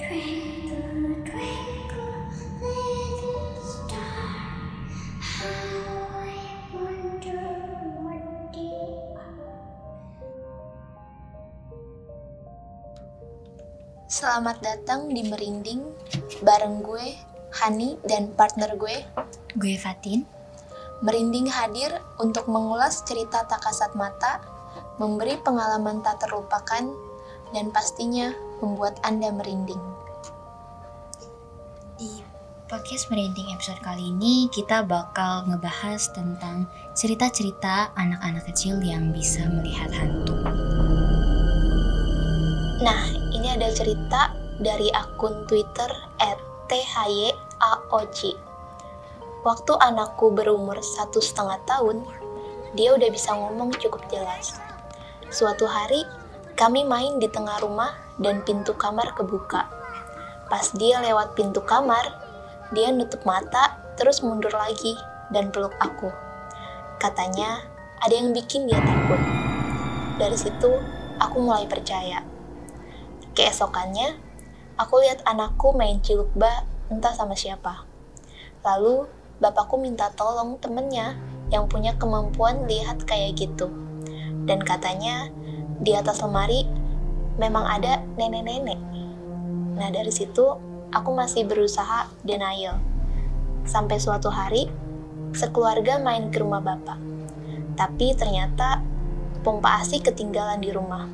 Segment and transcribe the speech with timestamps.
[0.00, 0.16] Selamat
[14.64, 15.84] datang di Merinding
[16.40, 17.20] bareng gue,
[17.60, 19.04] Hani dan partner gue.
[19.60, 20.24] Gue Fatin.
[21.04, 24.40] Merinding hadir untuk mengulas cerita tak kasat mata,
[24.96, 26.88] memberi pengalaman tak terlupakan,
[27.52, 29.80] dan pastinya membuat Anda merinding.
[31.96, 32.24] Di
[32.68, 39.90] podcast Merinding episode kali ini kita bakal ngebahas tentang cerita-cerita anak-anak kecil yang bisa melihat
[39.92, 40.36] hantu.
[42.80, 43.04] Nah,
[43.36, 45.88] ini ada cerita dari akun Twitter
[46.68, 48.20] @thyaoc.
[49.40, 52.04] Waktu anakku berumur satu setengah tahun,
[52.76, 54.60] dia udah bisa ngomong cukup jelas.
[55.32, 56.04] Suatu hari,
[56.60, 59.66] kami main di tengah rumah dan pintu kamar kebuka.
[60.52, 62.04] Pas dia lewat pintu kamar,
[62.70, 64.94] dia nutup mata terus mundur lagi
[65.32, 66.12] dan peluk aku.
[67.00, 67.64] Katanya,
[68.04, 69.20] ada yang bikin dia takut.
[70.20, 70.70] Dari situ,
[71.16, 72.20] aku mulai percaya.
[73.32, 74.20] Keesokannya,
[74.76, 77.88] aku lihat anakku main cilukba entah sama siapa.
[78.60, 79.08] Lalu,
[79.40, 81.16] bapakku minta tolong temennya
[81.48, 83.72] yang punya kemampuan lihat kayak gitu.
[84.44, 85.32] Dan katanya,
[85.80, 86.68] di atas lemari
[87.40, 88.76] memang ada nenek-nenek.
[89.80, 90.44] Nah, dari situ
[90.92, 92.76] aku masih berusaha denial.
[93.64, 94.68] Sampai suatu hari,
[95.32, 97.00] sekeluarga main ke rumah bapak.
[97.80, 98.84] Tapi ternyata
[99.40, 101.08] pompa ASI ketinggalan di rumah.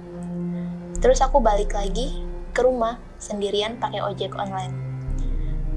[0.98, 2.10] Terus aku balik lagi
[2.50, 4.74] ke rumah sendirian pakai ojek online.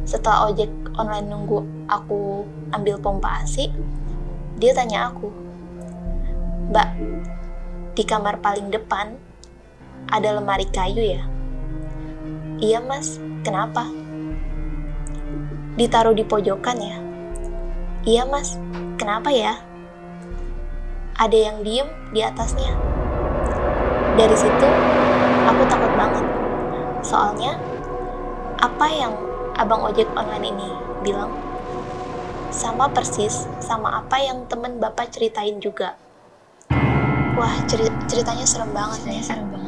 [0.09, 2.41] Setelah ojek online nunggu aku
[2.73, 3.69] ambil pompa ASI,
[4.57, 5.29] dia tanya aku,
[6.73, 6.89] Mbak,
[7.93, 9.28] di kamar paling depan
[10.07, 11.23] ada lemari kayu ya?
[12.63, 13.83] Iya mas, kenapa?
[15.75, 16.97] Ditaruh di pojokan ya?
[18.07, 18.55] Iya mas,
[18.95, 19.59] kenapa ya?
[21.19, 22.71] Ada yang diem di atasnya.
[24.15, 24.69] Dari situ,
[25.43, 26.23] aku takut banget.
[27.03, 27.59] Soalnya,
[28.59, 29.15] apa yang
[29.59, 30.69] abang ojek online ini
[31.03, 31.31] bilang?
[32.51, 35.95] Sama persis sama apa yang temen bapak ceritain juga.
[37.39, 39.21] Wah, ceri- ceritanya serem banget ya.
[39.23, 39.58] serem banget.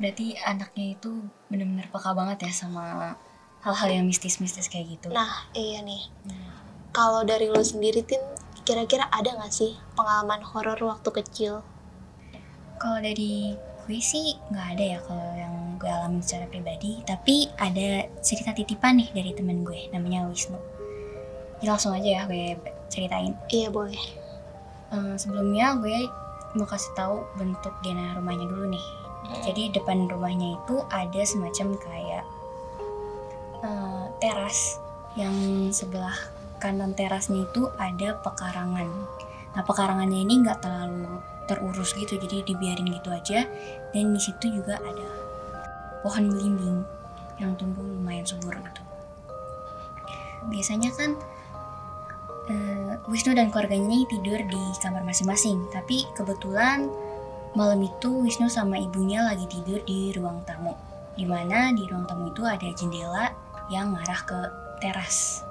[0.00, 1.12] Berarti anaknya itu
[1.52, 3.14] bener-bener peka banget ya sama
[3.60, 5.12] hal-hal yang mistis-mistis kayak gitu.
[5.12, 6.08] Nah, iya nih.
[6.90, 8.24] Kalau dari lu sendiri, Tin,
[8.64, 11.60] kira-kira ada nggak sih pengalaman horor waktu kecil?
[12.80, 13.52] Kalau dari
[13.84, 17.04] gue sih nggak ada ya kalau yang gue alamin secara pribadi.
[17.04, 20.56] Tapi ada cerita titipan nih dari temen gue, namanya Wisnu.
[21.60, 22.56] Jadi langsung aja ya gue
[22.88, 23.36] ceritain.
[23.52, 24.00] Iya, boleh.
[24.90, 26.08] Eh, sebelumnya gue
[26.56, 28.86] mau kasih tahu bentuk zona rumahnya dulu nih.
[29.40, 32.24] Jadi depan rumahnya itu ada semacam kayak
[33.62, 34.82] eh, teras
[35.18, 35.34] yang
[35.74, 36.14] sebelah
[36.60, 38.88] kanan terasnya itu ada pekarangan.
[39.56, 41.18] Nah pekarangannya ini nggak terlalu
[41.50, 43.48] terurus gitu, jadi dibiarin gitu aja.
[43.90, 45.08] Dan di situ juga ada
[46.04, 46.86] pohon belimbing
[47.42, 48.82] yang tumbuh lumayan subur gitu.
[50.46, 51.10] Biasanya kan
[52.52, 55.66] eh, Wisnu dan keluarganya tidur di kamar masing-masing.
[55.74, 56.86] Tapi kebetulan
[57.54, 60.74] malam itu Wisnu sama ibunya lagi tidur di ruang tamu.
[61.18, 63.34] Di mana di ruang tamu itu ada jendela
[63.70, 64.38] yang ngarah ke
[64.78, 65.42] teras.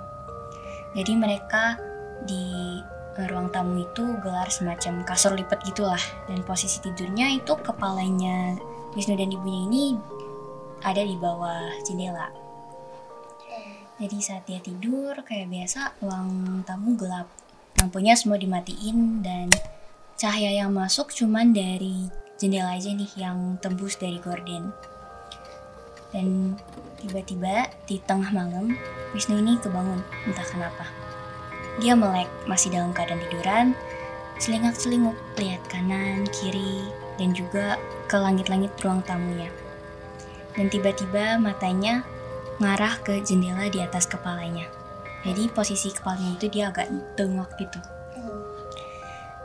[0.95, 1.77] Jadi mereka
[2.23, 2.79] di
[3.19, 6.01] eh, ruang tamu itu gelar semacam kasur lipat gitulah.
[6.25, 8.55] Dan posisi tidurnya itu kepalanya
[8.95, 9.85] Wisnu dan ibunya ini
[10.81, 12.31] ada di bawah jendela.
[13.99, 17.27] Jadi saat dia tidur kayak biasa ruang tamu gelap.
[17.83, 19.51] Lampunya semua dimatiin dan
[20.19, 24.75] cahaya yang masuk cuman dari jendela aja nih yang tembus dari gorden.
[26.11, 26.59] Dan
[26.99, 28.75] tiba-tiba di tengah malam
[29.15, 30.83] Wisnu ini kebangun entah kenapa.
[31.79, 33.67] Dia melek masih dalam keadaan tiduran,
[34.43, 36.83] selingak-selinguk lihat kanan, kiri,
[37.15, 37.79] dan juga
[38.11, 39.47] ke langit-langit ruang tamunya.
[40.51, 42.03] Dan tiba-tiba matanya
[42.59, 44.67] ngarah ke jendela di atas kepalanya.
[45.23, 47.79] Jadi posisi kepalanya itu dia agak tengok gitu.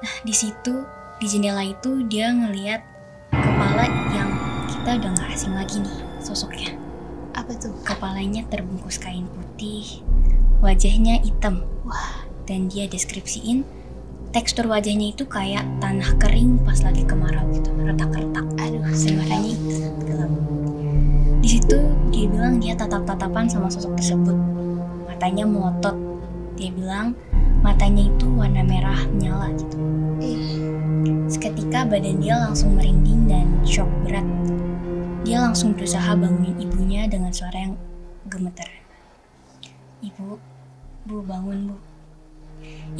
[0.04, 0.84] Nah di situ
[1.16, 2.84] di jendela itu dia ngelihat
[3.32, 4.36] kepala yang
[4.68, 6.76] kita udah nggak asing lagi nih sosoknya.
[7.32, 7.72] Apa tuh?
[7.88, 10.04] Kepalanya terbungkus kain putih,
[10.60, 11.64] wajahnya hitam.
[11.88, 13.64] Wah, Dan dia deskripsiin
[14.28, 18.44] tekstur wajahnya itu kayak tanah kering pas lagi kemarau gitu, retak-retak.
[18.60, 19.56] aduh, banget.
[20.04, 20.32] gelap.
[21.40, 21.80] Di situ
[22.12, 24.36] dia bilang dia tatap-tatapan sama sosok tersebut.
[25.08, 25.96] Matanya melotot.
[26.60, 27.16] Dia bilang
[27.64, 29.80] matanya itu warna merah menyala gitu.
[30.20, 30.60] Ih,
[31.32, 34.28] Seketika badan dia langsung merinding dan shock berat.
[35.24, 37.80] dia langsung berusaha bangunin ibunya dengan suara yang
[38.28, 38.68] gemeter.
[40.04, 40.36] Ibu,
[41.08, 41.76] bu bangun bu.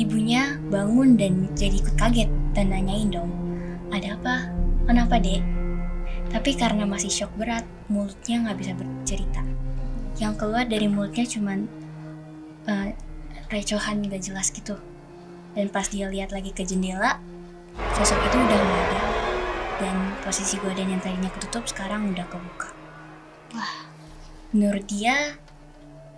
[0.01, 3.29] Ibunya bangun dan jadi ikut kaget dan nanyain dong,
[3.93, 4.49] ada apa?
[4.89, 5.45] Kenapa dek?
[6.33, 9.45] Tapi karena masih shock berat, mulutnya nggak bisa bercerita.
[10.17, 11.69] Yang keluar dari mulutnya cuman
[13.55, 14.75] recohan gak jelas gitu.
[15.55, 17.23] Dan pas dia lihat lagi ke jendela,
[17.95, 19.03] sosok itu udah nggak ada.
[19.79, 19.97] Dan
[20.27, 22.75] posisi gorden yang tadinya ketutup sekarang udah kebuka.
[23.55, 23.87] Wah,
[24.51, 25.39] menurut dia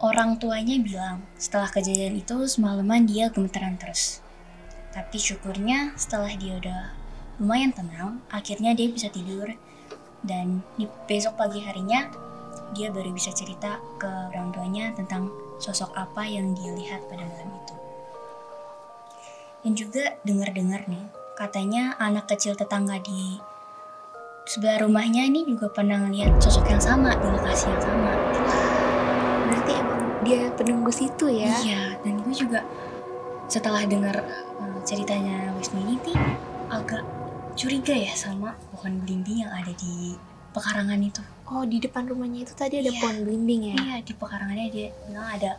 [0.01, 4.25] orang tuanya bilang setelah kejadian itu semalaman dia gemeteran terus.
[4.97, 6.81] Tapi syukurnya setelah dia udah
[7.37, 9.53] lumayan tenang, akhirnya dia bisa tidur
[10.25, 12.09] dan di besok pagi harinya
[12.73, 17.51] dia baru bisa cerita ke orang tuanya tentang sosok apa yang dia lihat pada malam
[17.53, 17.75] itu.
[19.67, 21.05] Dan juga dengar-dengar nih,
[21.35, 23.41] katanya anak kecil tetangga di
[24.47, 28.13] sebelah rumahnya ini juga pernah ngeliat sosok yang sama di lokasi yang sama.
[29.51, 31.51] Berarti emang dia penunggu situ ya?
[31.67, 32.63] Iya, dan gue juga
[33.51, 34.23] setelah dengar
[34.63, 36.15] uh, ceritanya Wisnu ini
[36.71, 37.03] agak
[37.59, 40.15] curiga ya sama pohon belimbing yang ada di
[40.57, 41.21] pekarangan itu.
[41.47, 42.99] Oh, di depan rumahnya itu tadi ada Iya.
[42.99, 43.77] pohon belimbing ya?
[43.77, 45.53] Iya, di pekarangannya dia bilang ada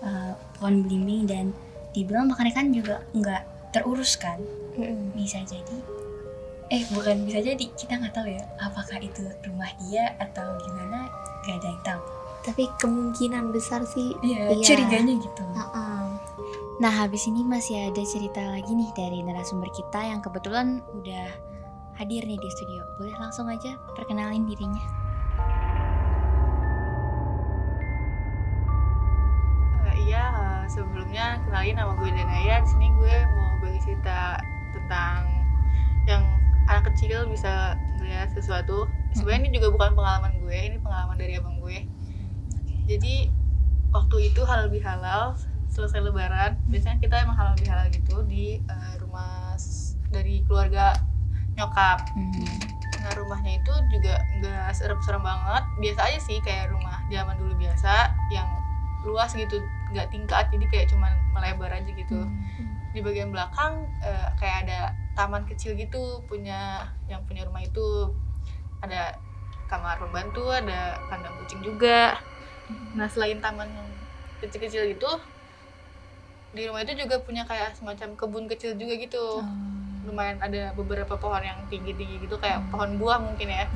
[0.00, 1.44] uh, pohon belimbing dan
[1.90, 4.38] dibilang makanya kan juga nggak terurus kan.
[4.78, 5.10] Mm-mm.
[5.12, 5.76] Bisa jadi
[6.70, 11.10] eh bukan bisa jadi kita nggak tahu ya apakah itu rumah dia atau gimana
[11.42, 12.02] gak ada yang tahu.
[12.40, 14.62] Tapi kemungkinan besar sih Iya, Iya.
[14.64, 15.42] curiganya gitu.
[15.50, 16.02] Heeh.
[16.80, 21.28] Nah, habis ini masih ada cerita lagi nih dari narasumber kita yang kebetulan udah
[22.00, 22.80] hadir nih di studio.
[22.96, 24.80] Boleh langsung aja perkenalin dirinya.
[29.84, 32.64] Eh, iya, eh, sebelumnya kenalin nama gue Danaya.
[32.64, 34.40] Di sini gue mau bagi cerita
[34.72, 35.28] tentang
[36.08, 36.24] yang
[36.72, 38.88] anak kecil bisa melihat sesuatu.
[39.12, 41.84] Sebenarnya ini juga bukan pengalaman gue, ini pengalaman dari abang gue.
[42.88, 43.28] Jadi
[43.92, 45.36] waktu itu halal bihalal
[45.68, 49.54] selesai lebaran, biasanya kita emang halal bihalal gitu di eh, rumah
[50.10, 50.96] dari keluarga
[51.60, 51.98] nyokap.
[53.00, 58.12] Nah rumahnya itu juga nggak serem-serem banget, biasa aja sih kayak rumah zaman dulu biasa
[58.32, 58.48] yang
[59.04, 59.60] luas gitu,
[59.92, 60.48] nggak tingkat.
[60.52, 62.20] Jadi kayak cuman melebar aja gitu.
[62.90, 64.80] Di bagian belakang eh, kayak ada
[65.14, 68.12] taman kecil gitu punya yang punya rumah itu.
[68.80, 69.16] Ada
[69.68, 72.16] kamar pembantu, ada kandang kucing juga.
[72.96, 73.88] Nah selain taman yang
[74.40, 75.10] kecil-kecil gitu,
[76.50, 79.44] di rumah itu juga punya kayak semacam kebun kecil juga gitu
[80.06, 82.70] lumayan ada beberapa pohon yang tinggi-tinggi gitu kayak Hmm.
[82.72, 83.66] pohon buah mungkin ya.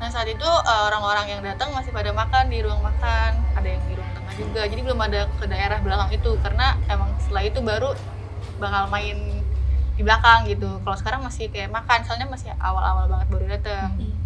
[0.00, 3.82] Nah saat itu eh, orang-orang yang datang masih pada makan di ruang makan, ada yang
[3.84, 4.62] di ruang tengah juga.
[4.64, 7.92] Jadi belum ada ke daerah belakang itu karena emang setelah itu baru
[8.56, 9.44] bakal main
[9.96, 10.80] di belakang gitu.
[10.80, 13.92] Kalau sekarang masih kayak makan, soalnya masih awal-awal banget baru datang.
[14.00, 14.16] Iya.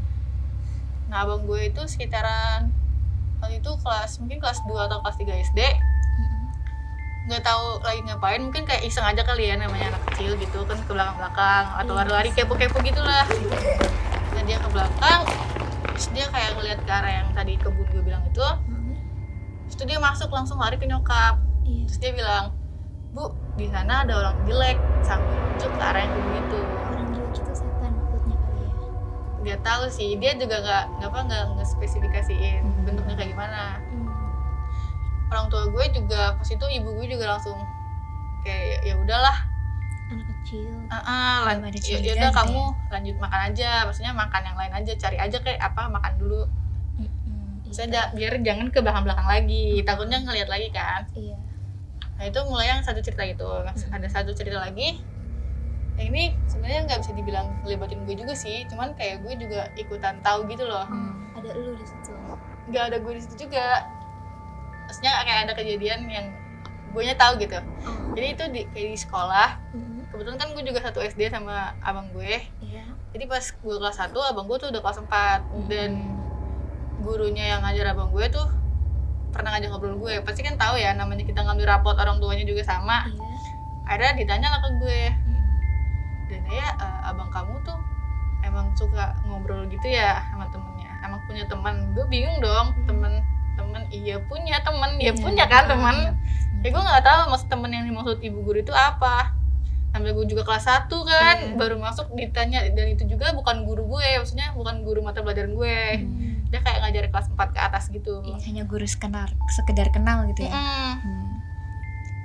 [1.11, 2.71] Nah abang gue itu sekitaran
[3.43, 5.61] waktu itu kelas mungkin kelas 2 atau kelas 3 SD
[7.25, 10.77] nggak tahu lagi ngapain mungkin kayak iseng aja kali ya namanya anak kecil gitu kan
[10.77, 13.25] ke belakang belakang atau Iya, lari-lari kepo-kepo gitulah
[14.31, 15.21] nah dia ke belakang
[15.89, 18.45] terus dia kayak ngeliat ke arah yang tadi kebun gue bilang itu
[19.65, 21.89] terus itu dia masuk langsung lari ke nyokap Iya.
[21.89, 22.53] terus dia bilang
[23.11, 23.25] bu
[23.55, 27.53] di sana ada orang jelek sambil nunjuk ke arah yang kebun itu Orang jelek itu
[27.55, 28.73] setan maksudnya kali ya?
[29.41, 32.85] nggak tahu sih dia juga nggak nggak apa nggak ngespesifikasiin Hmm.
[32.85, 33.63] bentuknya kayak gimana.
[35.35, 37.59] Orang tua gue juga pas itu ibu gue juga langsung
[38.41, 39.35] kayak ya udahlah
[40.05, 40.85] Anak kecil.
[40.87, 44.55] ah lan- Belum ada ya ya udah gitu kamu lanjut makan aja maksudnya makan yang
[44.55, 46.43] lain aja cari aja kayak apa makan dulu
[46.95, 47.65] Mm-mm.
[47.69, 51.37] saya ja- biar jangan ke belakang belakang lagi takutnya ngelihat lagi kan Iya.
[52.15, 55.01] nah itu mulai yang satu cerita itu Nah, ada satu cerita lagi
[55.95, 60.21] yang ini sebenarnya nggak bisa dibilang ngelibatin gue juga sih cuman kayak gue juga ikutan
[60.21, 61.33] tahu gitu loh Hmm.
[61.35, 62.13] Ada lu di situ.
[62.67, 63.89] nggak ada gue di situ juga
[64.87, 66.27] maksudnya kayak ada kejadian yang
[66.95, 67.59] gue nya tahu gitu.
[67.59, 68.15] Oh.
[68.15, 69.59] jadi itu di kayak di sekolah.
[69.75, 69.93] Mm.
[70.15, 72.47] kebetulan kan gue juga satu SD sama abang gue.
[72.63, 72.87] Iya.
[73.11, 75.91] jadi pas gue kelas 1 abang gue tuh udah kelas 4 dan
[77.03, 78.47] gurunya yang ngajar abang gue tuh
[79.35, 80.23] pernah ngajak ngobrol gue.
[80.23, 83.11] Pasti kan tahu ya namanya kita ngambil rapot orang tuanya juga sama.
[83.11, 83.27] Iya.
[83.85, 85.03] akhirnya ditanya lah ke gue.
[85.11, 85.45] Mm.
[86.31, 87.79] dan ya eh, abang kamu tuh
[88.47, 90.95] emang suka ngobrol gitu ya sama temennya.
[91.03, 91.91] Emang punya teman.
[91.99, 93.19] Gue bingung dong temen
[93.55, 95.13] temen iya punya temen ya Iya.
[95.15, 96.13] punya kan teman Iya.
[96.61, 99.31] ya gue nggak tahu maksud temen yang dimaksud ibu guru itu apa
[99.91, 101.55] sampai gue juga kelas 1 kan Iya.
[101.55, 105.79] baru masuk ditanya dan itu juga bukan guru gue maksudnya bukan guru mata pelajaran gue
[105.97, 106.43] Hmm.
[106.49, 110.45] dia kayak ngajar kelas 4 ke atas gitu Iya, hanya guru sekedar sekedar kenal gitu
[110.45, 110.51] ya.
[110.51, 110.93] Mm-mm.
[111.01, 111.31] Hmm.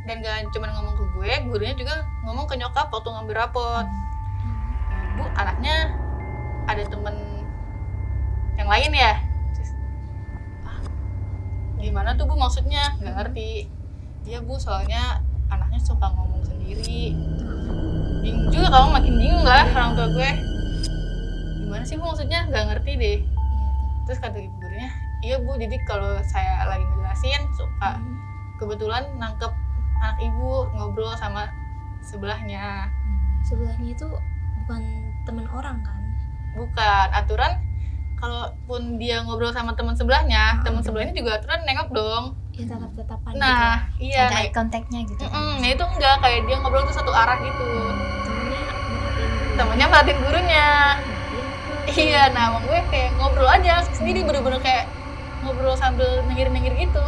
[0.02, 1.94] dan gak cuma ngomong ke gue gurunya juga
[2.24, 5.16] ngomong ke nyokap waktu ngambil rapot Hmm.
[5.16, 5.94] bu anaknya
[6.66, 7.16] ada temen
[8.56, 9.14] yang lain ya
[11.80, 12.96] gimana tuh bu maksudnya?
[13.00, 13.72] Nggak ngerti.
[14.28, 17.16] Iya bu soalnya anaknya suka ngomong sendiri.
[18.22, 20.32] Bingung juga kamu makin bingung lah orang tua gue.
[21.66, 22.46] Gimana sih bu maksudnya?
[22.52, 23.20] Nggak ngerti deh.
[24.06, 27.98] Terus kata ibu gurunya iya bu jadi kalau saya lagi ngejelasin suka.
[28.60, 29.52] Kebetulan nangkep
[30.04, 31.48] anak ibu ngobrol sama
[32.04, 32.92] sebelahnya.
[33.48, 34.08] Sebelahnya itu
[34.64, 34.82] bukan
[35.24, 36.00] teman orang kan?
[36.58, 37.62] bukan aturan
[38.20, 42.26] kalaupun dia ngobrol sama teman sebelahnya teman sebelahnya juga aturan nengok dong.
[42.54, 45.32] Ya tatap-tatapan nah iya ada eye contact-nya gitu kan.
[45.32, 47.64] mm-mm, nah itu enggak kayak dia ngobrol tuh satu arah gitu.
[47.64, 49.56] Gitu.
[49.56, 50.70] Temennya perhatiin gurunya.
[51.90, 54.86] Iya nah emang gue kayak ngobrol aja sendiri bener-bener kayak
[55.42, 57.08] ngobrol sambil nengir-nengir gitu.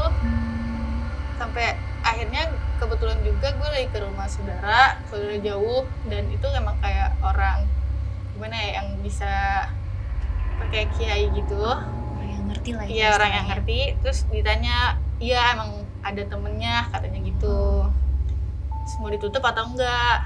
[1.35, 2.49] Sampai akhirnya
[2.81, 7.69] kebetulan juga gue lagi ke rumah saudara saudara jauh dan itu emang kayak orang
[8.33, 9.69] gimana ya yang bisa
[10.61, 11.57] pakai kiai gitu.
[11.65, 13.79] Orang yang ngerti lah ya iya orang yang ngerti.
[14.05, 16.87] Terus ditanya iya emang ada temennya?
[16.93, 17.89] Katanya gitu.
[18.69, 20.17] Terus mau ditutup atau enggak?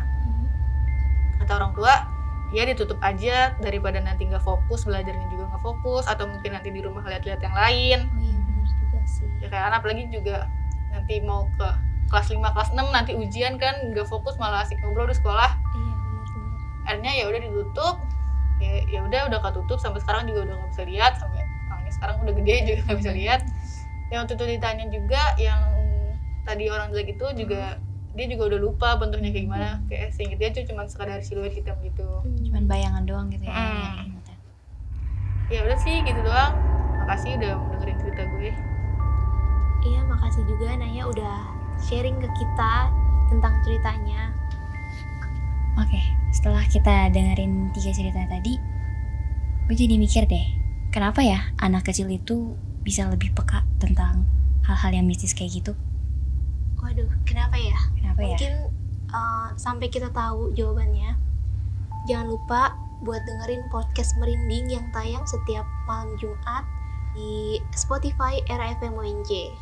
[1.40, 1.94] Kata orang tua
[2.52, 3.56] ya ditutup aja.
[3.64, 7.56] Daripada nanti nggak fokus belajarnya juga nggak fokus atau mungkin nanti di rumah lihat-lihat yang
[7.56, 8.00] lain.
[8.12, 9.28] Oh iya benar juga sih.
[9.40, 10.48] ya kayak anak apalagi juga
[10.92, 11.70] nanti mau ke
[12.06, 15.52] kelas 5 kelas 6 nanti ujian kan nggak fokus malah asik ngobrol di sekolah.
[15.58, 16.54] Iya benar-benar.
[16.86, 17.96] akhirnya ya udah ditutup
[18.56, 22.16] ya ya udah udah ketutup sampai sekarang juga udah nggak bisa lihat sampai orangnya sekarang
[22.24, 23.42] udah gede juga nggak bisa lihat.
[24.08, 25.62] Yang waktu itu ditanya juga yang
[26.46, 27.82] tadi orang jelek itu juga
[28.16, 29.70] dia juga udah lupa bentuknya kayak gimana.
[29.92, 32.24] Kayak seinget dia tuh cuma sekadar siluet hitam gitu.
[32.48, 33.60] Cuman bayangan doang gitu ya Mm.
[33.60, 34.38] yang ingetan.
[35.46, 36.54] ya udah sih gitu doang.
[37.06, 38.50] Makasih udah dengerin cerita gue.
[39.86, 41.38] Iya makasih juga Naya udah
[41.78, 42.90] sharing ke kita
[43.30, 44.34] tentang ceritanya.
[45.76, 46.02] Oke,
[46.36, 48.60] setelah kita dengerin tiga cerita tadi,
[49.72, 50.44] gue jadi mikir deh,
[50.92, 54.28] kenapa ya anak kecil itu bisa lebih peka tentang
[54.68, 55.74] hal-hal yang mistis kayak gitu?
[56.84, 57.80] Waduh, kenapa ya?
[57.96, 58.36] Kenapa ya?
[58.36, 58.54] Mungkin
[59.16, 61.16] uh, sampai kita tahu jawabannya.
[62.12, 66.68] Jangan lupa buat dengerin podcast merinding yang tayang setiap malam Jumat
[67.16, 69.56] di Spotify RFM UNJ.